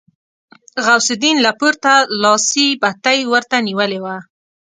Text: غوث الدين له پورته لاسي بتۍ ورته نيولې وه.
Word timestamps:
غوث 0.85 1.07
الدين 1.15 1.37
له 1.45 1.51
پورته 1.59 1.93
لاسي 2.21 2.67
بتۍ 2.81 3.19
ورته 3.31 3.57
نيولې 3.67 3.99
وه. 4.05 4.17